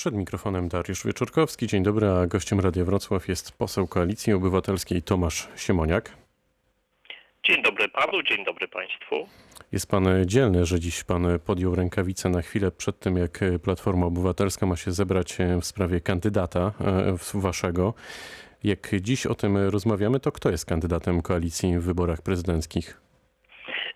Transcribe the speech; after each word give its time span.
Przed 0.00 0.14
mikrofonem 0.14 0.68
Dariusz 0.68 1.06
Wieczorkowski. 1.06 1.66
Dzień 1.66 1.82
dobry, 1.82 2.08
a 2.08 2.26
gościem 2.26 2.60
Radia 2.60 2.84
Wrocław 2.84 3.28
jest 3.28 3.58
poseł 3.58 3.86
Koalicji 3.86 4.32
Obywatelskiej 4.32 5.02
Tomasz 5.02 5.48
Siemoniak. 5.56 6.16
Dzień 7.44 7.62
dobry 7.62 7.88
panu, 7.88 8.22
dzień 8.22 8.44
dobry 8.44 8.68
państwu. 8.68 9.28
Jest 9.72 9.90
pan 9.90 10.06
dzielny, 10.26 10.66
że 10.66 10.80
dziś 10.80 11.04
pan 11.04 11.26
podjął 11.46 11.74
rękawice 11.74 12.28
na 12.28 12.42
chwilę 12.42 12.70
przed 12.70 12.98
tym, 12.98 13.16
jak 13.16 13.40
Platforma 13.62 14.06
Obywatelska 14.06 14.66
ma 14.66 14.76
się 14.76 14.92
zebrać 14.92 15.38
w 15.60 15.64
sprawie 15.64 16.00
kandydata 16.00 16.72
e, 17.34 17.40
waszego. 17.40 17.94
Jak 18.64 18.90
dziś 19.00 19.26
o 19.26 19.34
tym 19.34 19.56
rozmawiamy, 19.56 20.20
to 20.20 20.32
kto 20.32 20.50
jest 20.50 20.66
kandydatem 20.66 21.22
koalicji 21.22 21.78
w 21.78 21.82
wyborach 21.82 22.22
prezydenckich? 22.22 23.00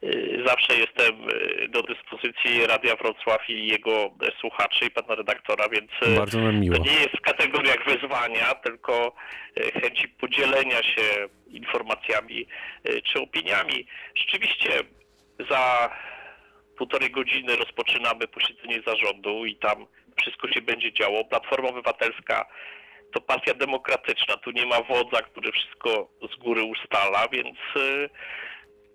Y, 0.02 0.33
Zawsze 0.46 0.76
jestem 0.76 1.28
y, 1.64 1.68
do 1.68 1.82
dyspozycji 1.82 2.66
Radia 2.66 2.96
Wrocław 2.96 3.48
i 3.50 3.66
jego 3.66 4.10
słuchaczy 4.40 4.84
i 4.84 4.90
pana 4.90 5.14
redaktora, 5.14 5.68
więc 5.68 5.90
y, 6.06 6.16
Bardzo 6.18 6.40
nam 6.40 6.60
miło. 6.60 6.76
to 6.76 6.82
nie 6.82 6.92
jest 6.92 7.16
w 7.18 7.20
kategoriach 7.20 7.84
wyzwania, 7.86 8.54
tylko 8.54 9.14
y, 9.58 9.80
chęci 9.80 10.08
podzielenia 10.08 10.82
się 10.82 11.02
informacjami 11.46 12.46
czy 13.04 13.20
opiniami. 13.20 13.86
Rzeczywiście 14.16 14.70
za 15.50 15.90
półtorej 16.78 17.10
godziny 17.10 17.56
rozpoczynamy 17.56 18.28
posiedzenie 18.28 18.82
zarządu 18.86 19.46
i 19.46 19.56
tam 19.56 19.86
wszystko 20.20 20.48
się 20.48 20.62
będzie 20.62 20.92
działo. 20.92 21.24
Platforma 21.24 21.68
Obywatelska 21.68 22.46
to 23.12 23.20
partia 23.20 23.54
demokratyczna, 23.54 24.36
tu 24.36 24.50
nie 24.50 24.66
ma 24.66 24.82
wodza, 24.82 25.22
który 25.22 25.52
wszystko 25.52 26.08
z 26.32 26.36
góry 26.36 26.62
ustala, 26.62 27.28
więc 27.28 27.56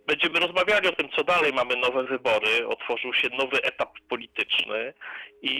będziemy 0.09 0.39
rozmawiali 0.39 0.87
o 0.87 0.91
tym, 0.91 1.09
co 1.15 1.23
dalej. 1.23 1.53
Mamy 1.53 1.75
nowe 1.75 2.03
wybory, 2.03 2.67
otworzył 2.67 3.13
się 3.13 3.27
nowy 3.37 3.63
etap 3.63 3.89
polityczny 4.09 4.93
i 5.41 5.53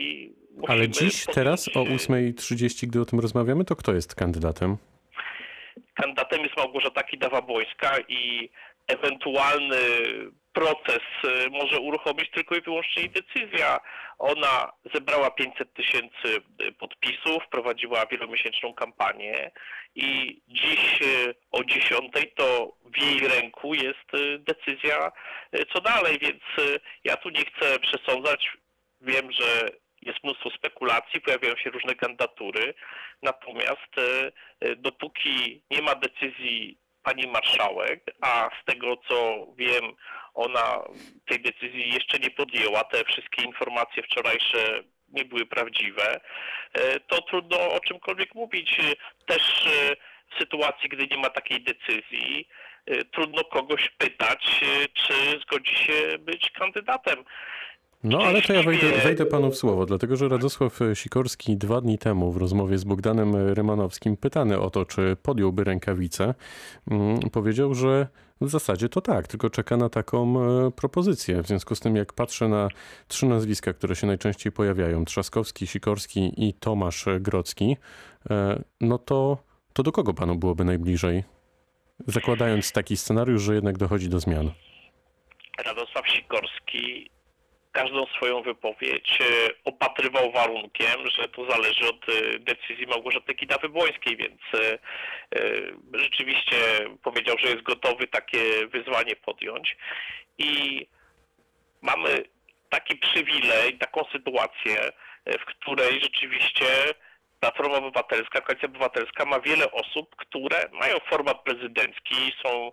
Ale 0.68 0.90
dziś, 0.90 1.26
teraz 1.26 1.68
o 1.68 1.72
podjąć, 1.72 2.04
y, 2.04 2.06
8.30, 2.08 2.88
gdy 2.88 3.02
o 3.02 3.06
tym 3.06 3.20
rozmawiamy, 3.20 3.66
to 3.66 3.76
kto 3.76 3.94
jest 3.94 4.16
kandydatem? 4.16 4.78
kandydatem 5.94 6.42
jest 6.42 6.58
Małgorzata 6.58 7.02
Kidawa-Błońska 7.02 8.00
i 8.08 8.50
ewentualny 8.88 9.78
proces 10.54 11.00
y, 11.24 11.50
może 11.50 11.80
uruchomić 11.80 12.32
tylko 12.32 12.56
i 12.56 12.62
wyłącznie 12.62 13.02
jej 13.04 13.12
decyzja. 13.12 13.80
Ona 14.20 14.72
zebrała 14.94 15.32
500 15.32 15.74
tysięcy 15.74 16.42
y, 16.62 16.72
podpisów, 16.72 17.44
prowadziła 17.52 18.06
wielomiesięczną 18.06 18.74
kampanię 18.74 19.52
i 19.96 20.42
dziś 20.48 21.02
y, 21.02 21.36
o 21.52 21.64
10 21.64 22.12
to 22.36 22.76
w 22.86 23.02
jej 23.02 23.20
ręku 23.28 23.74
jest 23.74 24.40
decyzja, 24.40 25.12
co 25.74 25.82
dalej, 25.82 26.18
więc 26.22 26.42
ja 27.04 27.18
tu 27.18 27.30
nie 27.30 27.42
chcę 27.46 27.80
przesądzać. 27.80 28.52
Wiem, 29.02 29.32
że 29.32 29.70
jest 30.02 30.24
mnóstwo 30.24 30.50
spekulacji, 30.50 31.22
pojawiają 31.22 31.56
się 31.56 31.70
różne 31.70 31.96
kandydatury, 31.96 32.74
natomiast 33.22 33.96
dopóki 34.78 35.62
nie 35.72 35.82
ma 35.82 35.96
decyzji 35.96 36.78
pani 37.04 37.28
marszałek, 37.28 38.04
a 38.22 38.50
z 38.62 38.66
tego 38.66 38.98
co 39.08 39.48
wiem, 39.58 39.84
ona 40.34 40.84
tej 41.26 41.42
decyzji 41.42 41.94
jeszcze 41.94 42.20
nie 42.20 42.32
podjęła, 42.32 42.84
te 42.84 43.04
wszystkie 43.04 43.44
informacje 43.44 44.04
wczorajsze 44.04 44.84
nie 45.14 45.26
były 45.26 45.46
prawdziwe, 45.46 46.20
e, 46.74 47.00
to 47.00 47.22
trudno 47.22 47.58
o 47.72 47.80
czymkolwiek 47.80 48.36
mówić. 48.36 48.78
Też 49.26 49.68
e, 49.68 49.96
w 50.36 50.40
sytuacji, 50.40 50.90
gdy 50.90 51.08
nie 51.08 51.18
ma 51.18 51.30
takiej 51.30 51.64
decyzji, 51.64 52.48
e, 52.86 53.04
trudno 53.06 53.44
kogoś 53.44 53.90
pytać, 53.98 54.62
e, 54.64 54.88
czy 54.88 55.40
zgodzi 55.42 55.76
się 55.76 56.18
być 56.20 56.52
kandydatem. 56.52 57.26
No, 58.04 58.20
ale 58.20 58.42
to 58.42 58.54
ja 58.54 58.64
wejdę, 58.64 58.92
wejdę 59.04 59.26
panu 59.26 59.52
w 59.52 59.56
słowo, 59.56 59.86
dlatego 59.86 60.16
że 60.16 60.30
Radosław 60.30 60.80
Sikorski 60.94 61.58
dwa 61.58 61.82
dni 61.82 61.98
temu 61.98 62.32
w 62.32 62.38
rozmowie 62.38 62.78
z 62.78 62.84
Bogdanem 62.84 63.54
Rymanowskim, 63.54 64.18
pytany 64.18 64.60
o 64.60 64.70
to, 64.70 64.86
czy 64.86 65.18
podjąłby 65.24 65.64
rękawice, 65.64 66.34
mm, 66.92 67.20
powiedział, 67.20 67.74
że 67.74 68.08
w 68.42 68.50
zasadzie 68.50 68.90
to 68.90 69.02
tak, 69.02 69.28
tylko 69.28 69.50
czeka 69.50 69.78
na 69.78 69.90
taką 69.90 70.42
e, 70.42 70.72
propozycję. 70.72 71.42
W 71.42 71.48
związku 71.48 71.76
z 71.76 71.80
tym, 71.80 71.96
jak 71.96 72.14
patrzę 72.14 72.48
na 72.48 72.68
trzy 73.08 73.26
nazwiska, 73.26 73.74
które 73.74 73.96
się 73.96 74.08
najczęściej 74.08 74.52
pojawiają, 74.52 75.06
Trzaskowski, 75.06 75.68
Sikorski 75.68 76.48
i 76.48 76.54
Tomasz 76.54 77.06
Grocki, 77.20 77.78
e, 78.30 78.64
no 78.82 78.98
to, 78.98 79.38
to 79.74 79.84
do 79.84 79.92
kogo 79.92 80.14
panu 80.14 80.36
byłoby 80.36 80.66
najbliżej? 80.66 81.24
Zakładając 82.08 82.72
taki 82.72 82.98
scenariusz, 82.98 83.42
że 83.42 83.56
jednak 83.56 83.78
dochodzi 83.78 84.10
do 84.10 84.20
zmian. 84.20 84.52
Radosław 85.66 86.08
Sikorski 86.08 87.10
każdą 87.72 88.06
swoją 88.06 88.42
wypowiedź 88.42 89.20
e, 89.22 89.26
opatrywał 89.66 90.32
warunkiem, 90.32 91.10
że 91.18 91.28
to 91.28 91.52
zależy 91.52 91.90
od 91.90 92.10
e, 92.10 92.40
decyzji 92.40 92.88
Małgorzaty 92.88 93.34
Kidawy-Błońskiej, 93.34 94.18
więc 94.18 94.42
e, 94.54 94.78
rzeczywiście 95.94 96.56
powiedział, 97.04 97.36
że 97.40 97.50
jest 97.50 97.62
gotowy 97.62 98.08
takie 98.08 98.68
wyzwanie 98.68 99.16
podjąć. 99.16 99.78
I 100.38 100.86
mamy 101.82 102.24
taki 102.70 102.96
przywilej, 102.98 103.78
taką 103.78 104.04
sytuację, 104.12 104.92
w 105.26 105.46
której 105.46 106.02
rzeczywiście 106.02 106.66
Platforma 107.40 107.78
Obywatelska, 107.78 108.42
Koalicja 108.42 108.68
Obywatelska 108.70 109.26
ma 109.26 109.40
wiele 109.40 109.72
osób, 109.72 110.16
które 110.16 110.70
mają 110.72 110.98
format 111.10 111.44
prezydencki, 111.44 112.34
są 112.44 112.72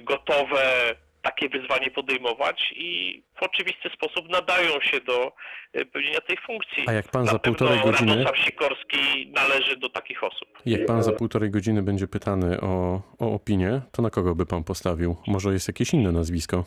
gotowe 0.00 0.94
takie 1.24 1.48
wyzwanie 1.48 1.90
podejmować 1.90 2.72
i 2.76 3.22
w 3.40 3.42
oczywisty 3.42 3.88
sposób 3.94 4.28
nadają 4.28 4.80
się 4.80 5.00
do 5.00 5.32
e, 5.72 5.84
pełnienia 5.84 6.20
tej 6.20 6.36
funkcji. 6.46 6.84
A 6.86 6.92
jak 6.92 7.08
pan 7.08 7.26
za 7.26 7.32
Na 7.32 7.38
pewno 7.38 7.58
półtorej 7.58 7.82
godziny- 7.84 8.10
Radosław 8.16 8.38
Sikorski 8.38 9.32
należy 9.34 9.76
do 9.76 9.88
takich 9.88 10.24
osób. 10.24 10.48
Jak 10.66 10.86
pan 10.86 11.02
za 11.02 11.12
półtorej 11.12 11.50
godziny 11.50 11.82
będzie 11.82 12.06
pytany 12.08 12.60
o, 12.60 13.02
o 13.18 13.32
opinię, 13.34 13.80
to 13.92 14.02
na 14.02 14.10
kogo 14.10 14.34
by 14.34 14.46
pan 14.46 14.64
postawił? 14.64 15.16
Może 15.26 15.52
jest 15.52 15.68
jakieś 15.68 15.94
inne 15.94 16.12
nazwisko? 16.12 16.64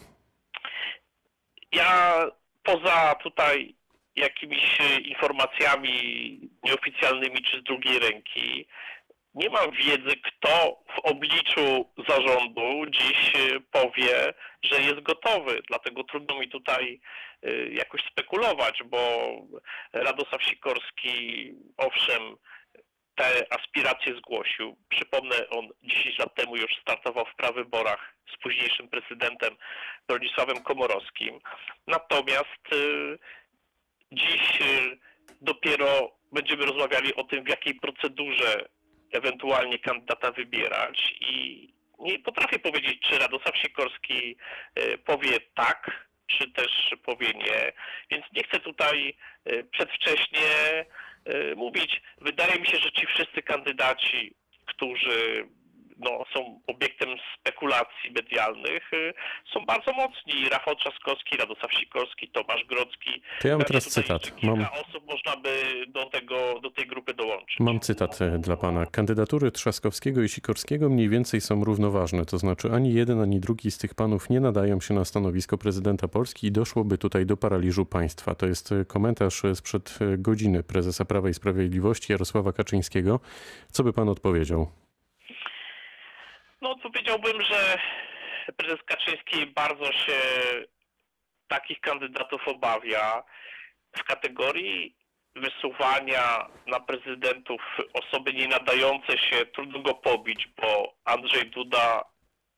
Ja 1.72 2.14
poza 2.64 3.16
tutaj 3.24 3.76
jakimiś 4.16 4.78
informacjami 5.06 5.92
nieoficjalnymi 6.64 7.44
czy 7.44 7.60
z 7.60 7.64
drugiej 7.64 8.00
ręki 8.00 8.68
nie 9.38 9.50
mam 9.50 9.72
wiedzy, 9.72 10.16
kto 10.24 10.80
w 10.96 11.00
obliczu 11.00 11.92
zarządu 12.08 12.86
dziś 12.90 13.34
e, 13.36 13.60
powie, 13.72 14.34
że 14.62 14.82
jest 14.82 15.00
gotowy. 15.00 15.62
Dlatego 15.68 16.04
trudno 16.04 16.40
mi 16.40 16.50
tutaj 16.50 17.00
e, 17.44 17.68
jakoś 17.68 18.02
spekulować, 18.12 18.84
bo 18.86 19.00
Radosław 19.94 20.44
Sikorski, 20.44 21.54
owszem, 21.78 22.38
te 23.16 23.54
aspiracje 23.54 24.16
zgłosił. 24.18 24.78
Przypomnę, 24.90 25.50
on 25.50 25.68
10 25.84 26.18
lat 26.20 26.36
temu 26.36 26.58
już 26.58 26.72
startował 26.82 27.26
w 27.26 27.36
prawyborach 27.36 28.14
z 28.34 28.38
późniejszym 28.44 28.90
prezydentem 28.90 29.56
Bronisławem 30.08 30.64
Komorowskim. 30.64 31.40
Natomiast 31.88 32.74
y, 32.74 33.18
dziś 34.12 34.62
y, 34.62 34.98
dopiero 35.42 36.12
będziemy 36.32 36.66
rozmawiali 36.66 37.16
o 37.16 37.24
tym, 37.24 37.44
w 37.44 37.50
jakiej 37.50 37.76
procedurze 37.76 38.66
ewentualnie 39.12 39.80
kandydata 39.80 40.32
wybierać 40.32 41.16
i 41.22 41.68
nie 42.00 42.20
potrafię 42.20 42.60
powiedzieć, 42.60 43.00
czy 43.00 43.20
Radosław 43.20 43.58
Sikorski 43.58 44.36
y, 44.80 44.98
powie 44.98 45.40
tak, 45.56 46.08
czy 46.28 46.52
też 46.52 46.96
powie 47.04 47.28
nie, 47.28 47.72
więc 48.12 48.26
nie 48.34 48.44
chcę 48.44 48.60
tutaj 48.60 49.14
y, 49.48 49.64
przedwcześnie 49.72 50.50
y, 51.28 51.56
mówić. 51.56 52.02
Wydaje 52.22 52.60
mi 52.60 52.68
się, 52.68 52.78
że 52.78 52.92
ci 52.92 53.08
wszyscy 53.08 53.42
kandydaci, 53.42 54.34
którzy 54.66 55.48
no, 56.00 56.24
są 56.34 56.62
obiektem 56.68 57.10
spekulacji 57.40 58.12
medialnych, 58.16 58.94
y, 58.94 59.14
są 59.54 59.66
bardzo 59.66 59.94
mocni. 59.94 60.50
Rafał 60.50 60.76
Trzaskowski, 60.76 61.38
Radosław 61.38 61.74
Sikorski, 61.74 62.28
Tomasz 62.28 62.66
Grodzki. 62.66 63.22
To 63.42 63.48
ja 63.48 63.58
mam 63.58 63.66
teraz 63.66 63.86
cytat. 63.86 64.44
Mam- 64.44 64.62
osób 64.62 65.06
można 65.08 65.38
by 65.38 65.84
do, 65.88 66.06
tego, 66.06 66.60
do 66.64 66.72
tej 66.72 66.88
grupy 66.88 67.14
dołączyć. 67.14 67.60
Mam 67.60 67.80
cytat 67.80 68.22
e, 68.22 68.40
dla 68.40 68.58
pana. 68.58 68.86
Kandydatury 68.86 69.52
Trzaskowskiego 69.52 70.22
i 70.22 70.30
Sikorskiego 70.30 70.90
mniej 70.90 71.10
więcej 71.10 71.42
są 71.42 71.64
równoważne, 71.64 72.26
to 72.26 72.38
znaczy 72.38 72.72
ani 72.72 72.94
jeden, 72.94 73.22
ani 73.22 73.40
drugi 73.40 73.72
z 73.72 73.78
tych 73.78 73.96
panów 73.96 74.30
nie 74.30 74.40
nadają 74.40 74.82
się 74.82 74.94
na 74.94 75.06
stanowisko 75.06 75.58
prezydenta 75.58 76.08
Polski 76.08 76.48
i 76.48 76.52
doszłoby 76.52 76.98
tutaj 76.98 77.26
do 77.26 77.38
paraliżu 77.38 77.86
państwa. 77.86 78.36
To 78.36 78.46
jest 78.46 78.72
e, 78.72 78.86
komentarz 78.86 79.46
e, 79.46 79.56
sprzed 79.56 80.00
godziny 80.18 80.64
prezesa 80.64 81.06
Prawa 81.06 81.30
i 81.30 81.34
Sprawiedliwości 81.34 82.12
Jarosława 82.12 82.54
Kaczyńskiego. 82.54 83.20
Co 83.72 83.84
by 83.84 83.94
pan 83.94 84.10
odpowiedział? 84.10 84.68
No 86.62 86.76
powiedziałbym, 86.84 87.42
że 87.42 87.78
prezes 88.58 88.80
Kaczyński 88.86 89.46
bardzo 89.46 89.86
się 89.92 90.14
takich 91.48 91.80
kandydatów 91.80 92.48
obawia 92.48 93.24
w 93.98 94.04
kategorii 94.04 94.96
wysuwania 95.36 96.48
na 96.68 96.80
prezydentów 96.80 97.62
osoby 97.94 98.34
nie 98.34 98.48
nadające 98.48 99.18
się, 99.18 99.46
trudno 99.46 99.80
go 99.80 99.94
pobić, 99.94 100.50
bo 100.62 100.94
Andrzej 101.06 101.50
Duda 101.50 102.04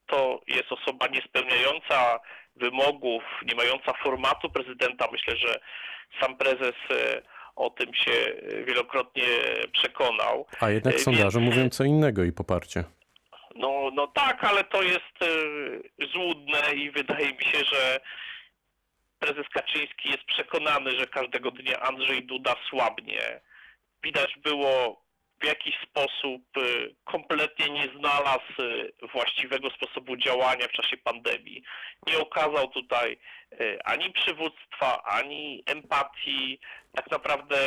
to 0.06 0.42
jest 0.48 0.72
osoba 0.72 1.08
niespełniająca 1.08 2.20
wymogów, 2.56 3.24
nie 3.46 3.56
mająca 3.56 3.94
formatu 4.04 4.50
prezydenta. 4.50 5.08
Myślę, 5.12 5.36
że 5.38 5.60
sam 6.22 6.38
prezes 6.38 6.76
e, 6.92 7.22
o 7.56 7.70
tym 7.70 7.94
się 7.94 8.12
wielokrotnie 8.68 9.24
przekonał. 9.72 10.46
A 10.60 10.70
jednak 10.70 10.96
E, 10.96 11.00
sondaże 11.00 11.40
więc- 11.40 11.56
mówią 11.56 11.70
co 11.70 11.84
innego 11.84 12.24
i 12.24 12.32
poparcie. 12.32 12.84
No, 13.56 13.92
no 13.94 14.08
tak, 14.08 14.44
ale 14.44 14.64
to 14.64 14.84
jest 14.84 15.16
e, 15.22 15.28
złudne 16.08 16.74
i 16.76 16.92
wydaje 16.92 17.28
mi 17.28 17.44
się, 17.44 17.64
że 17.64 18.00
prezes 19.20 19.50
Kaczyński 19.54 20.10
jest 20.10 20.24
przekonany, 20.24 20.92
że 20.92 21.08
każdego 21.08 21.52
dnia 21.52 21.80
Andrzej 21.80 22.24
Duda 22.24 22.56
słabnie. 22.70 23.42
Widać 24.04 24.36
było 24.44 25.02
w 25.42 25.46
jakiś 25.46 25.76
sposób 25.90 26.42
e, 26.58 26.62
kompletnie 27.04 27.70
nie 27.70 27.88
znalazł 28.00 28.54
e, 28.60 29.08
właściwego 29.14 29.70
sposobu 29.70 30.18
działania 30.18 30.68
w 30.68 30.82
czasie 30.82 30.98
pandemii. 30.98 31.64
Nie 32.08 32.18
okazał 32.18 32.68
tutaj 32.68 33.20
ani 33.84 34.14
przywództwa, 34.14 35.04
ani 35.04 35.64
empatii. 35.66 36.60
Tak 36.96 37.12
naprawdę 37.12 37.58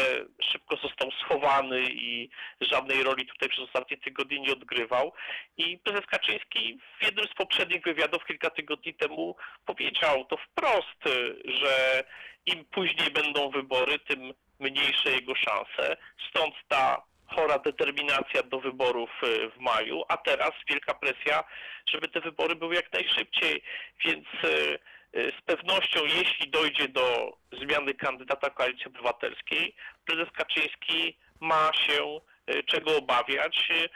szybko 0.52 0.76
został 0.76 1.10
schowany 1.10 1.82
i 1.90 2.30
żadnej 2.60 3.02
roli 3.02 3.26
tutaj 3.26 3.48
przez 3.48 3.64
ostatnie 3.64 3.96
tygodnie 3.96 4.40
nie 4.40 4.52
odgrywał. 4.52 5.12
I 5.56 5.78
prezes 5.78 6.06
Kaczyński 6.06 6.78
w 7.00 7.04
jednym 7.04 7.24
z 7.24 7.34
poprzednich 7.34 7.82
wywiadów 7.84 8.24
kilka 8.24 8.50
tygodni 8.50 8.94
temu 8.94 9.36
powiedział 9.66 10.24
to 10.24 10.36
wprost, 10.36 11.06
y, 11.06 11.42
że 11.44 12.04
im 12.46 12.64
później 12.64 13.10
będą 13.10 13.50
wybory, 13.50 13.98
tym 13.98 14.34
mniejsze 14.60 15.10
jego 15.10 15.34
szanse. 15.34 15.96
Stąd 16.28 16.54
ta 16.68 17.02
chora 17.26 17.58
determinacja 17.58 18.42
do 18.42 18.60
wyborów 18.60 19.10
y, 19.22 19.50
w 19.50 19.58
maju, 19.58 20.02
a 20.08 20.16
teraz 20.16 20.50
wielka 20.68 20.94
presja, 20.94 21.44
żeby 21.86 22.08
te 22.08 22.20
wybory 22.20 22.54
były 22.54 22.74
jak 22.74 22.92
najszybciej. 22.92 23.62
Więc 24.04 24.26
y, 24.44 24.48
y, 24.48 24.78
z 25.14 25.42
pewnością, 25.46 26.00
jeśli 26.04 26.50
dojdzie 26.50 26.88
do 26.88 27.36
zmiany 27.62 27.94
kandydata 27.94 28.50
Koalicji 28.50 28.86
Obywatelskiej, 28.86 29.74
prezes 30.06 30.28
Kaczyński 30.36 31.18
ma 31.40 31.70
się 31.74 32.20
y, 32.54 32.62
czego 32.64 32.96
obawiać. 32.96 33.68
Y, 33.70 33.88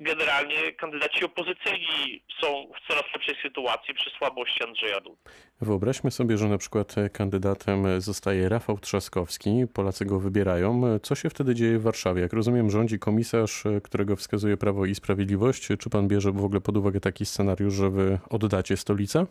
Generalnie 0.00 0.72
kandydaci 0.72 1.24
opozycyjni 1.24 2.22
są 2.40 2.46
w 2.46 2.88
coraz 2.88 3.04
lepszej 3.14 3.34
sytuacji 3.42 3.94
przy 3.94 4.10
słabości 4.10 4.64
Andrzeja 4.64 5.00
Dudy. 5.00 5.16
Wyobraźmy 5.60 6.10
sobie, 6.10 6.38
że 6.38 6.48
na 6.48 6.58
przykład 6.58 6.98
e, 6.98 7.10
kandydatem 7.10 7.86
e, 7.86 8.00
zostaje 8.00 8.48
Rafał 8.48 8.78
Trzaskowski, 8.78 9.50
Polacy 9.74 10.04
go 10.04 10.20
wybierają. 10.20 10.86
E, 10.86 11.00
Co 11.00 11.14
się 11.14 11.30
wtedy 11.30 11.54
dzieje 11.54 11.78
w 11.78 11.82
Warszawie? 11.82 12.22
Jak 12.22 12.32
rozumiem, 12.32 12.70
rządzi 12.70 12.98
komisarz, 12.98 13.64
którego 13.82 14.16
wskazuje 14.16 14.56
Prawo 14.56 14.86
i 14.86 14.94
Sprawiedliwość. 14.94 15.68
Czy 15.78 15.90
pan 15.90 16.08
bierze 16.08 16.32
w 16.32 16.44
ogóle 16.44 16.60
pod 16.60 16.76
uwagę 16.76 17.00
taki 17.00 17.26
scenariusz, 17.26 17.74
że 17.74 17.90
wy 17.90 18.18
oddacie 18.30 18.76
stolicę? 18.76 19.26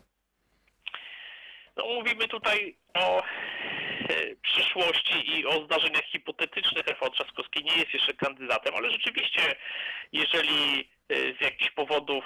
No, 1.77 1.85
mówimy 1.85 2.27
tutaj 2.27 2.75
o 2.93 3.23
e, 3.23 3.25
przyszłości 4.41 5.39
i 5.39 5.45
o 5.45 5.65
zdarzeniach 5.65 6.03
hipotetycznych. 6.03 6.87
Rafał 6.87 7.09
Trzaskowski 7.09 7.63
nie 7.63 7.75
jest 7.77 7.93
jeszcze 7.93 8.13
kandydatem, 8.13 8.75
ale 8.75 8.91
rzeczywiście, 8.91 9.55
jeżeli 10.11 10.89
e, 11.09 11.15
z 11.15 11.41
jakichś 11.41 11.71
powodów 11.71 12.25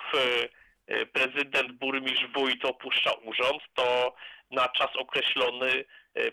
e, 0.88 1.06
prezydent, 1.06 1.72
burmistrz, 1.72 2.28
wójt 2.34 2.66
opuszcza 2.66 3.12
urząd, 3.12 3.64
to 3.74 4.16
na 4.52 4.70
czas 4.70 4.90
określony 4.96 5.86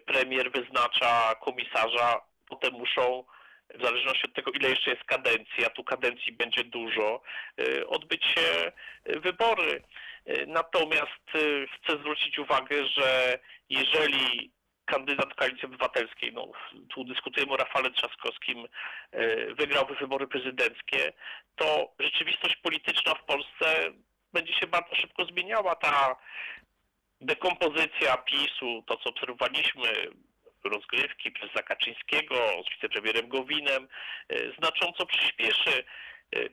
premier 0.07 0.53
wyznacza 0.53 1.35
komisarza, 1.41 2.21
potem 2.49 2.73
muszą 2.73 3.25
w 3.75 3.85
zależności 3.85 4.25
od 4.25 4.35
tego, 4.35 4.51
ile 4.51 4.71
jeszcze 4.71 4.91
jest 4.91 5.05
kadencji, 5.05 5.67
a 5.67 5.71
tu 5.71 5.85
kadencji 5.85 6.33
będzie 6.33 6.65
dużo, 6.65 7.23
odbyć 7.89 8.25
się 8.25 8.73
wybory. 9.07 9.83
E, 10.29 10.47
Natomiast 10.47 11.27
e, 11.35 11.39
chcę 11.67 11.99
zwrócić 11.99 12.39
uwagę, 12.39 12.87
że 12.87 13.39
jeżeli 13.71 14.53
kandydat 14.85 15.35
Koalicji 15.35 15.65
Obywatelskiej, 15.65 16.33
no 16.33 16.49
tu 16.95 17.05
dyskutujemy 17.05 17.53
o 17.53 17.57
Rafale 17.57 17.91
Trzaskowskim, 17.91 18.67
e, 19.13 19.55
wygrałby 19.55 19.95
wybory 19.95 20.27
prezydenckie, 20.27 21.13
to 21.57 21.93
rzeczywistość 21.99 22.57
polityczna 22.57 23.15
w 23.15 23.25
Polsce 23.25 23.93
będzie 24.33 24.55
się 24.55 24.67
bardzo 24.67 24.95
szybko 24.95 25.25
zmieniała. 25.25 25.75
Ta 25.75 26.17
dekompozycja 27.21 28.17
PiSu, 28.17 28.85
to 28.87 28.97
co 28.97 29.11
obserwowaliśmy, 29.11 29.89
rozgrywki 30.65 31.31
prezesa 31.31 31.63
Kaczyńskiego 31.63 32.35
z 32.67 32.75
wicepremierem 32.75 33.29
Gowinem, 33.29 33.89
znacząco 34.59 35.07
przyspieszy. 35.07 35.85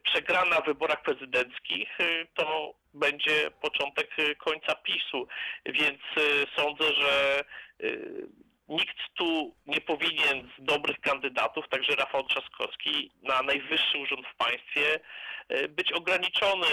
Przegrana 0.03 0.61
w 0.61 0.65
wyborach 0.65 1.01
prezydenckich 1.01 1.97
to 2.33 2.73
będzie 2.95 3.51
początek 3.61 4.09
e, 4.17 4.35
końca 4.35 4.75
PiSu, 4.75 5.27
więc 5.65 5.99
e, 6.17 6.21
sądzę, 6.55 6.93
że 6.93 7.39
e, 7.39 7.87
nikt 8.69 8.97
tu 9.13 9.55
nie 9.65 9.81
powinien 9.81 10.49
z 10.59 10.63
dobrych 10.63 10.99
kandydatów, 10.99 11.65
także 11.69 11.95
Rafał 11.95 12.23
Trzaskowski, 12.23 13.11
na 13.23 13.41
najwyższy 13.41 13.97
urząd 13.97 14.27
w 14.27 14.35
państwie 14.35 14.99
być 15.69 15.91
ograniczony 15.91 16.67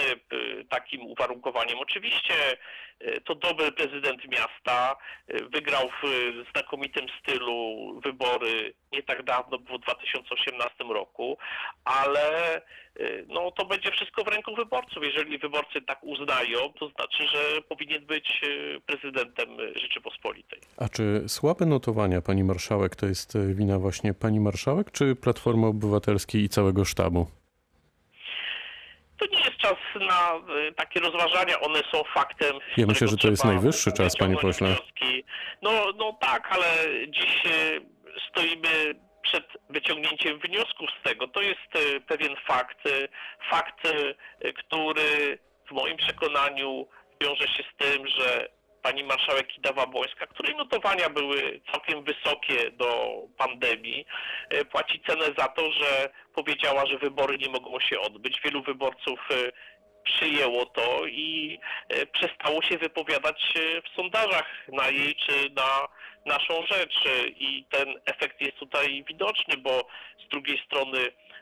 takim 0.69 1.01
uwarunkowaniem. 1.01 1.79
Oczywiście 1.79 2.33
to 3.25 3.35
dobry 3.35 3.71
prezydent 3.71 4.27
miasta, 4.27 4.95
wygrał 5.27 5.89
w 6.03 6.07
znakomitym 6.51 7.05
stylu 7.19 7.99
wybory 8.03 8.73
nie 8.91 9.03
tak 9.03 9.23
dawno, 9.23 9.57
było 9.57 9.77
w 9.77 9.81
2018 9.81 10.83
roku, 10.83 11.37
ale 11.85 12.61
no, 13.27 13.51
to 13.51 13.65
będzie 13.65 13.91
wszystko 13.91 14.23
w 14.23 14.27
ręku 14.27 14.55
wyborców. 14.55 15.03
Jeżeli 15.03 15.37
wyborcy 15.37 15.81
tak 15.81 16.03
uznają, 16.03 16.73
to 16.79 16.89
znaczy, 16.89 17.27
że 17.27 17.61
powinien 17.61 18.05
być 18.05 18.41
e, 18.43 18.79
prezydentem 18.79 19.49
Rzeczypospolitej. 19.75 20.59
A 20.77 20.89
czy 20.89 21.23
słabe 21.27 21.65
notowania 21.65 22.21
pani 22.21 22.43
marszałek 22.43 22.95
to 22.95 23.05
jest 23.05 23.35
e, 23.35 23.53
wina 23.53 23.79
właśnie 23.79 24.13
pani 24.13 24.39
marszałek, 24.39 24.91
czy 24.91 25.15
Platformy 25.15 25.67
Obywatelskiej 25.67 26.41
i 26.43 26.49
całego 26.49 26.85
sztabu? 26.85 27.27
To 29.19 29.25
nie 29.25 29.39
jest 29.39 29.57
czas 29.57 29.75
na 29.95 30.41
takie 30.75 30.99
rozważania, 30.99 31.59
one 31.59 31.79
są 31.91 32.03
faktem. 32.13 32.55
Ja 32.77 32.85
myślę, 32.85 33.07
że 33.07 33.17
to 33.17 33.27
jest 33.27 33.45
najwyższy 33.45 33.91
czas, 33.91 34.17
panie 34.17 34.35
pośle. 34.37 34.67
wnioski. 34.67 35.23
No, 35.61 35.71
no 35.97 36.17
tak, 36.21 36.47
ale 36.51 36.65
dziś 37.07 37.43
stoimy 38.29 38.95
przed 39.23 39.43
wyciągnięciem 39.69 40.39
wniosków 40.39 40.89
z 40.99 41.03
tego. 41.03 41.27
To 41.27 41.41
jest 41.41 41.69
e, 41.75 41.99
pewien 41.99 42.35
fakt, 42.47 42.87
e, 42.87 43.07
fakt, 43.49 43.85
e, 43.85 44.53
który 44.53 45.39
w 45.67 45.71
moim 45.71 45.97
przekonaniu 45.97 46.87
wiąże 47.21 47.47
się 47.47 47.63
z 47.63 47.77
tym, 47.77 48.07
że 48.07 48.49
pani 48.81 49.03
marszałek 49.03 49.47
Kidawa-Błońska, 49.47 50.27
której 50.27 50.55
notowania 50.55 51.09
były 51.09 51.61
całkiem 51.71 52.03
wysokie 52.03 52.71
do 52.71 53.13
pandemii, 53.37 54.05
płaci 54.71 55.01
cenę 55.07 55.25
za 55.37 55.47
to, 55.47 55.71
że 55.71 56.09
powiedziała, 56.35 56.85
że 56.85 56.97
wybory 56.97 57.37
nie 57.37 57.49
mogą 57.49 57.79
się 57.79 57.99
odbyć. 57.99 58.41
Wielu 58.43 58.63
wyborców 58.63 59.19
przyjęło 60.03 60.65
to 60.65 61.07
i 61.07 61.59
przestało 62.11 62.61
się 62.61 62.77
wypowiadać 62.77 63.53
w 63.85 63.95
sondażach 63.95 64.67
na 64.67 64.89
jej 64.89 65.15
czy 65.15 65.49
na 65.55 65.87
naszą 66.25 66.65
rzecz. 66.65 66.95
E, 67.05 67.27
I 67.27 67.65
ten 67.69 67.87
efekt 68.05 68.41
jest 68.41 68.57
tutaj 68.57 69.03
widoczny, 69.07 69.57
bo 69.57 69.87
z 70.25 70.29
drugiej 70.29 70.61
strony 70.65 70.99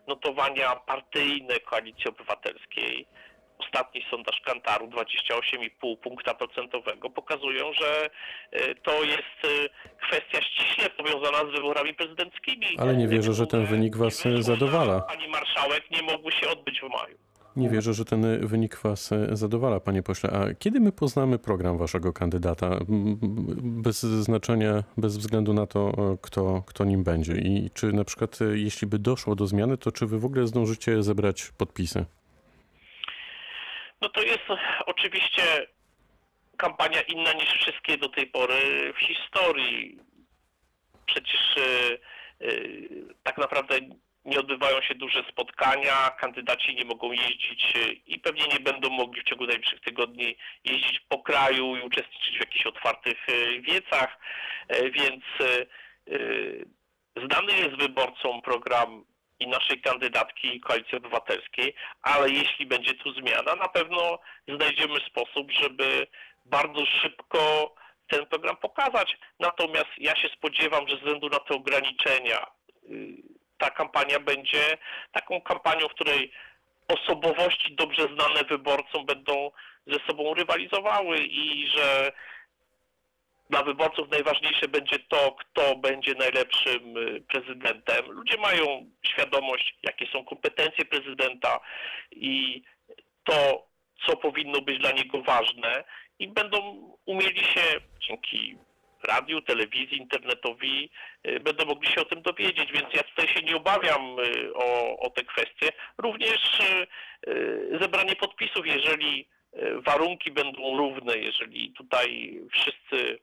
notowania 0.08 0.76
partyjne 0.76 1.60
Koalicji 1.60 2.06
Obywatelskiej, 2.10 3.08
ostatni 3.60 4.06
sondaż 4.12 4.42
Kantaru 4.46 4.88
28,5 4.88 5.98
punkta 5.98 6.34
procentowego 6.34 7.10
pokazują, 7.10 7.74
że 7.74 8.10
e, 8.52 8.76
to 8.76 9.04
jest 9.04 9.38
e, 9.44 9.70
kwestia 10.08 10.42
ściśle 10.42 10.90
powiązana 10.90 11.38
z 11.38 11.56
wyborami 11.56 11.94
prezydenckimi. 11.94 12.68
Ale 12.80 12.96
nie 12.96 13.08
wierzę, 13.08 13.34
że 13.34 13.48
ten 13.48 13.66
wynik 13.66 13.98
was, 13.98 14.24
zadowala. 14.40 14.94
na 14.96 15.02
Pani 15.02 15.28
marszałek 15.28 15.92
nie 15.92 16.02
mogły 16.02 16.32
się 16.32 16.50
odbyć 16.50 16.80
w 16.80 16.90
maju. 16.90 17.18
Nie 17.55 17.70
wierzę, 17.70 17.93
że 17.93 18.05
ten 18.05 18.48
wynik 18.48 18.77
was 18.77 19.12
e, 19.12 19.36
zadowala, 19.36 19.79
panie 19.79 20.03
pośle. 20.03 20.29
A 20.29 20.53
kiedy 20.53 20.79
my 20.79 20.91
poznamy 20.91 21.39
program 21.39 21.77
waszego 21.77 22.13
kandydata? 22.13 22.79
Bez 23.62 24.01
znaczenia, 24.01 24.84
bez 24.98 25.17
względu 25.17 25.53
na 25.53 25.67
to, 25.67 25.89
e, 25.89 26.17
kto, 26.22 26.63
kto 26.67 26.86
nim 26.86 27.03
będzie. 27.03 27.34
I 27.34 27.70
czy 27.74 27.93
na 27.93 28.03
przykład, 28.03 28.41
e, 28.41 28.46
jeśli 28.58 28.88
by 28.88 29.00
doszło 29.00 29.36
do 29.36 29.48
zmiany, 29.48 29.77
to 29.77 29.91
czy 29.91 30.05
wy 30.05 30.20
w 30.20 30.25
ogóle 30.25 30.48
zdążycie 30.48 31.03
zebrać 31.03 31.51
podpisy? 31.58 32.05
No 34.01 34.10
to 34.10 34.22
jest 34.22 34.43
oczywiście 34.86 35.43
kampania 36.58 37.01
inna 37.01 37.34
niż 37.34 37.50
wszystkie 37.50 37.98
do 37.98 38.10
tej 38.10 38.27
pory 38.27 38.93
w 38.93 39.00
historii. 39.00 40.00
Przecież 41.05 41.55
tak 43.24 43.38
naprawdę 43.38 43.79
nie 44.25 44.40
odbywają 44.40 44.82
się 44.82 44.96
duże 44.96 45.24
spotkania, 45.30 46.10
kandydaci 46.10 46.75
nie 46.75 46.86
mogą 46.86 47.12
jeździć 47.12 47.74
e, 47.75 47.92
i 47.92 48.20
pewnie 48.20 48.48
nie 48.54 48.60
będą 48.60 48.90
mogli 48.90 49.22
w 49.22 49.24
ciągu 49.24 49.48
najbliższych 49.48 49.82
tygodni 49.82 50.36
jeździć 50.63 51.00
po 51.10 51.20
kraju 51.20 51.75
i 51.75 51.82
uczestniczyć 51.82 52.38
w 52.38 52.40
jakichś 52.40 52.66
otwartych 52.66 53.18
e, 53.30 53.62
wiecach, 53.62 54.18
E, 54.72 54.90
więc 54.90 55.24
e, 55.42 55.66
znany 57.28 57.54
jest 57.54 57.75
wyborcom 57.75 58.42
program 58.42 59.06
i 59.40 59.48
naszej 59.48 59.82
kandydatki 59.82 60.60
Koalicji 60.60 60.98
Obywatelskiej, 60.98 61.75
ale 62.01 62.30
jeśli 62.30 62.66
będzie 62.66 62.94
tu 62.94 63.13
zmiana, 63.13 63.56
na 63.56 63.68
pewno 63.68 64.20
znajdziemy 64.48 65.00
sposób, 65.00 65.51
żeby 65.51 66.08
bardzo 66.46 66.86
szybko 66.86 67.74
ten 68.08 68.25
program 68.25 68.58
pokazać. 68.58 69.18
Natomiast 69.40 69.90
ja 69.98 70.16
się 70.16 70.30
spodziewam, 70.30 70.88
że 70.88 70.96
ze 70.96 71.01
względu 71.01 71.30
na 71.30 71.40
te 71.40 71.54
ograniczenia 71.56 72.48
y, 72.90 73.40
ta 73.62 73.70
kampania 73.70 74.20
będzie 74.20 74.77
taką 75.12 75.41
kampanią, 75.41 75.88
w 75.88 75.94
której 75.94 76.32
osobowości 76.88 77.75
dobrze 77.75 78.03
znane 78.03 78.44
wyborcom 78.50 79.06
będą 79.06 79.51
ze 79.88 80.00
sobą 80.08 80.34
rywalizowały 80.34 81.18
i 81.18 81.68
że 81.68 82.12
dla 83.50 83.63
wyborców 83.63 84.12
najważniejsze 84.12 84.68
będzie 84.68 85.00
to, 85.00 85.32
kto 85.32 85.75
będzie 85.75 86.13
najlepszym 86.13 86.98
y, 86.98 87.22
prezydentem. 87.22 88.12
Ludzie 88.12 88.38
mają 88.38 88.91
świadomość, 89.06 89.75
jakie 89.84 90.08
są 90.08 90.25
kompetencje 90.25 90.86
prezydenta 90.86 91.60
i 92.12 92.63
to, 93.24 93.68
co 94.06 94.18
powinno 94.18 94.62
być 94.62 94.80
dla 94.80 94.91
niego 94.91 95.22
ważne 95.22 95.84
i 96.20 96.27
będą 96.27 96.58
umieli 97.06 97.44
się 97.44 97.62
dzięki 98.00 98.58
radiu, 99.03 99.41
telewizji, 99.41 99.98
internetowi, 99.98 100.89
y, 101.27 101.39
będą 101.39 101.65
mogli 101.65 101.91
się 101.91 102.01
o 102.01 102.05
tym 102.05 102.22
dowiedzieć, 102.22 102.72
więc 102.72 102.93
ja 102.93 103.03
tutaj 103.03 103.27
się 103.27 103.41
nie 103.41 103.55
obawiam 103.55 104.20
y, 104.20 104.53
o, 104.53 105.00
o 105.00 105.10
te 105.10 105.24
kwestie. 105.24 105.70
Również 105.98 106.60
y, 107.27 107.77
zebranie 107.81 108.15
podpisów, 108.15 108.67
jeżeli 108.67 109.27
warunki 109.75 110.31
będą 110.31 110.77
równe, 110.77 111.17
jeżeli 111.17 111.72
tutaj 111.72 112.39
wszyscy 112.51 113.20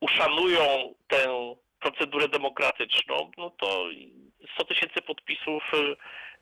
uszanują 0.00 0.94
tę 1.08 1.54
procedurę 1.80 2.28
demokratyczną, 2.28 3.30
no 3.36 3.50
to 3.50 3.86
100 4.54 4.64
tysięcy 4.64 5.02
podpisów 5.02 5.62
y, 5.74 5.96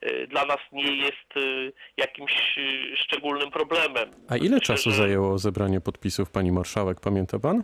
y, 0.09 0.27
dla 0.27 0.45
nas 0.45 0.59
nie 0.73 0.97
jest 0.97 1.37
y, 1.37 1.73
jakimś 1.97 2.59
szczególnym 2.97 3.51
problemem. 3.51 4.11
A 4.29 4.37
ile 4.37 4.61
czasu 4.61 4.91
zajęło 4.91 5.39
zebranie 5.39 5.81
podpisów 5.81 6.31
pani 6.31 6.53
marszałek, 6.53 7.01
pamięta 7.01 7.39
pan? 7.39 7.63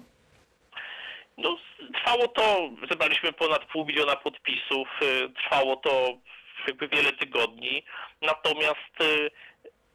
No, 1.39 1.59
trwało 1.95 2.29
to, 2.29 2.71
zebraliśmy 2.91 3.33
ponad 3.33 3.65
pół 3.65 3.87
miliona 3.87 4.17
podpisów, 4.17 4.89
trwało 5.35 5.77
to 5.77 6.19
jakby 6.67 6.89
wiele 6.89 7.13
tygodni, 7.13 7.85
natomiast 8.23 8.99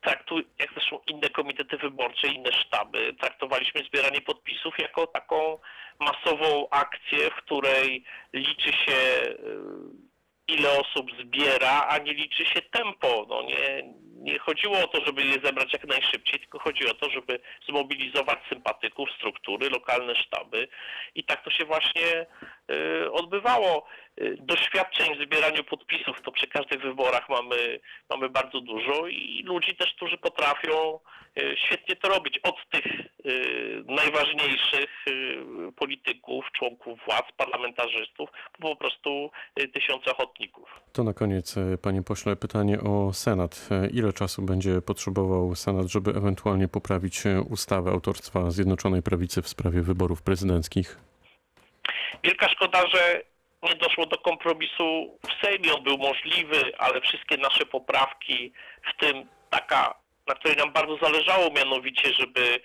traktu, 0.01 0.38
jak 0.59 0.69
zresztą 0.73 1.00
inne 1.07 1.29
komitety 1.29 1.77
wyborcze, 1.77 2.27
inne 2.27 2.51
sztaby, 2.51 3.13
traktowaliśmy 3.21 3.81
zbieranie 3.83 4.21
podpisów 4.21 4.79
jako 4.79 5.07
taką 5.07 5.57
masową 6.00 6.69
akcję, 6.69 7.29
w 7.31 7.35
której 7.35 8.03
liczy 8.33 8.71
się 8.71 9.00
ile 10.47 10.79
osób 10.79 11.12
zbiera, 11.21 11.88
a 11.89 11.97
nie 11.97 12.13
liczy 12.13 12.45
się 12.45 12.62
tempo. 12.62 13.25
No 13.29 13.41
nie, 13.41 13.93
nie 14.23 14.39
chodziło 14.39 14.79
o 14.79 14.88
to, 14.88 15.05
żeby 15.05 15.23
je 15.23 15.33
zebrać 15.43 15.73
jak 15.73 15.88
najszybciej, 15.88 16.39
tylko 16.39 16.59
chodzi 16.59 16.89
o 16.89 16.93
to, 16.93 17.09
żeby 17.09 17.39
zmobilizować 17.69 18.39
sympatyków, 18.50 19.09
struktury, 19.12 19.69
lokalne 19.69 20.15
sztaby 20.15 20.67
i 21.15 21.23
tak 21.23 21.43
to 21.43 21.51
się 21.51 21.65
właśnie 21.65 22.25
odbywało. 23.12 23.86
Y, 24.22 24.38
Doświadczeń 24.39 25.15
w 25.15 25.25
zbieraniu 25.25 25.63
podpisów 25.63 26.22
to 26.22 26.32
przy 26.32 26.48
każdych 26.48 26.82
wyborach 26.82 27.29
mamy, 27.29 27.79
mamy 28.10 28.29
bardzo 28.29 28.62
dużo 28.62 29.08
i 29.08 29.43
ludzi 29.46 29.75
też, 29.75 29.93
którzy 29.93 30.17
potrafią 30.17 31.00
y, 31.39 31.55
świetnie 31.65 31.96
to 31.96 32.10
robić. 32.10 32.39
Od 32.43 32.55
tych 32.72 32.84
najważniejszych 33.86 35.05
polityków, 35.75 36.46
członków 36.51 37.00
władz, 37.08 37.25
parlamentarzystów, 37.38 38.29
po 38.62 38.75
prostu 38.75 39.32
tysiące 39.74 40.12
ochotników. 40.12 40.70
To 40.93 41.03
na 41.03 41.13
koniec, 41.13 41.58
e, 41.58 41.77
panie 41.77 42.03
pośle, 42.03 42.36
pytanie 42.36 42.79
o 42.79 43.13
Senat. 43.13 43.70
E, 43.72 43.88
Ile 43.88 44.13
czasu 44.13 44.41
będzie 44.41 44.82
potrzebował 44.82 45.55
Senat, 45.55 45.88
żeby 45.88 46.12
ewentualnie 46.12 46.67
poprawić 46.67 47.25
e, 47.25 47.41
ustawę 47.41 47.91
autorstwa 47.91 48.51
Zjednoczonej 48.51 49.01
Prawicy 49.01 49.41
w 49.41 49.48
sprawie 49.48 49.82
wyborów 49.82 50.22
prezydenckich? 50.22 50.98
Wielka 52.23 52.49
szkoda, 52.49 52.87
że 52.87 53.21
nie 53.63 53.75
doszło 53.75 54.05
do 54.05 54.17
kompromisu 54.17 55.19
w 55.29 55.45
Sejmie. 55.45 55.73
On 55.73 55.83
był 55.83 55.97
możliwy, 55.97 56.77
ale 56.77 57.01
wszystkie 57.01 57.37
nasze 57.37 57.65
poprawki, 57.65 58.51
w 58.93 58.99
tym 58.99 59.29
taka, 59.49 59.95
na 60.27 60.35
której 60.35 60.57
nam 60.57 60.71
bardzo 60.71 60.97
zależało, 60.97 61.51
mianowicie, 61.51 62.13
żeby 62.13 62.59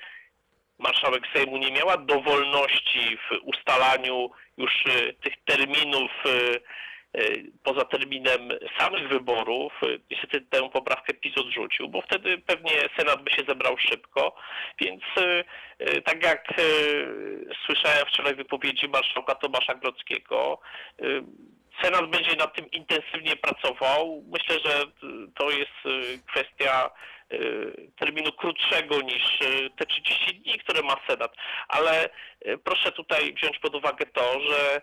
marszałek 0.79 1.23
Sejmu 1.35 1.57
nie 1.57 1.73
miała 1.73 1.97
dowolności 1.97 3.17
w 3.17 3.39
ustalaniu 3.43 4.31
już 4.59 4.87
y, 4.87 5.15
tych 5.23 5.35
terminów 5.45 6.11
y, 6.27 6.61
poza 7.65 7.85
terminem 7.85 8.49
samych 8.79 9.09
wyborów. 9.09 9.73
Y, 9.83 10.01
Niestety 10.11 10.41
tę 10.41 10.71
poprawkę 10.71 11.15
PiS 11.15 11.39
odrzucił, 11.39 11.89
bo 11.89 12.03
wtedy 12.03 12.39
pewnie 12.39 12.71
Senat 12.99 13.23
by 13.23 13.31
się 13.31 13.43
zebrał 13.49 13.79
szybko, 13.79 14.35
więc 14.81 15.03
y, 15.19 15.45
y, 15.97 16.03
tak 16.03 16.23
jak 16.25 16.59
y, 16.59 17.49
słyszałem 17.67 18.07
wczoraj 18.07 18.35
wypowiedzi 18.35 18.89
marszałka 18.89 19.35
Tomasza 19.35 19.75
Grodzkiego, 19.75 20.61
y, 21.03 21.23
Senat 21.83 22.11
będzie 22.11 22.37
nad 22.37 22.57
tym 22.57 22.71
intensywnie 22.71 23.37
pracował. 23.37 24.25
Myślę, 24.33 24.57
że 24.65 24.83
y, 24.83 24.87
to 25.35 25.51
jest 25.51 25.87
y, 25.87 26.19
kwestia 26.27 26.91
y, 27.33 27.91
terminu 27.99 28.33
krótszego 28.33 29.01
niż 29.01 29.41
y, 29.41 29.71
te 29.77 29.87
30 29.87 30.35
dni, 30.35 30.59
które 30.59 30.83
ma 30.83 30.97
Senat. 31.09 31.37
Ale 31.69 32.09
y, 32.47 32.59
proszę 32.65 32.93
tutaj 32.93 33.33
wziąć 33.35 33.59
pod 33.59 33.75
uwagę 33.75 34.07
to, 34.07 34.41
że 34.41 34.81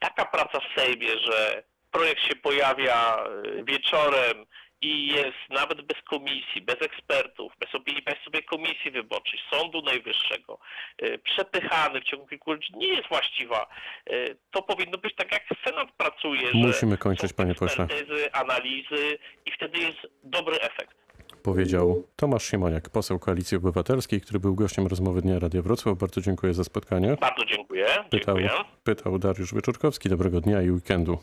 taka 0.00 0.24
praca 0.24 0.60
w 0.60 0.80
Sejmie, 0.80 1.18
że 1.18 1.62
projekt 1.90 2.22
się 2.22 2.36
pojawia 2.36 3.24
y, 3.46 3.64
wieczorem 3.64 4.46
i 4.80 5.06
jest 5.06 5.36
nawet 5.50 5.82
bez 5.82 6.02
komisji, 6.02 6.62
bez 6.62 6.82
ekspertów, 6.82 7.52
bez 7.60 7.74
opinii 7.74 8.02
Państwowej 8.02 8.44
Komisji 8.44 8.90
Wyborczej, 8.90 9.40
Sądu 9.50 9.82
Najwyższego, 9.82 10.58
y, 11.02 11.18
przepychany 11.18 12.00
w 12.00 12.04
ciągu 12.04 12.26
kilku 12.26 12.50
godzin, 12.50 12.78
nie 12.78 12.88
jest 12.88 13.08
właściwa. 13.08 13.66
Y, 14.12 14.36
To 14.50 14.62
powinno 14.62 14.98
być 14.98 15.14
tak, 15.14 15.32
jak 15.32 15.42
Senat 15.64 15.88
pracuje, 15.96 16.46
że 16.46 16.52
Musimy 16.54 16.98
kończyć, 16.98 17.32
panie 17.32 17.54
pośle. 17.54 17.86
analizy 18.32 19.18
i 19.46 19.50
wtedy 19.52 19.78
jest 19.78 19.98
dobry 20.22 20.60
efekt. 20.60 21.05
Powiedział 21.46 22.02
Tomasz 22.16 22.44
Siemoniak, 22.44 22.90
poseł 22.90 23.18
Koalicji 23.18 23.56
Obywatelskiej, 23.56 24.20
który 24.20 24.40
był 24.40 24.54
gościem 24.54 24.86
rozmowy 24.86 25.22
Dnia 25.22 25.38
Radia 25.38 25.62
Wrocław. 25.62 25.98
Bardzo 25.98 26.20
dziękuję 26.20 26.54
za 26.54 26.64
spotkanie. 26.64 27.16
Bardzo 27.20 27.44
dziękuję. 27.44 27.86
Pytał, 28.10 28.36
Dziękuję. 28.38 28.64
pytał 28.84 29.18
Dariusz 29.18 29.54
Wyczorkowski. 29.54 30.08
Dobrego 30.08 30.40
dnia 30.40 30.62
i 30.62 30.70
weekendu. 30.70 31.18